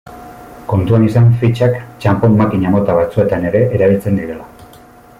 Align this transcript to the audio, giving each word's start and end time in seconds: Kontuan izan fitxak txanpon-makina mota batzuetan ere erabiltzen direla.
Kontuan 0.71 1.05
izan 1.07 1.27
fitxak 1.43 1.77
txanpon-makina 2.05 2.73
mota 2.77 2.97
batzuetan 3.03 3.49
ere 3.51 3.63
erabiltzen 3.79 4.19
direla. 4.23 4.53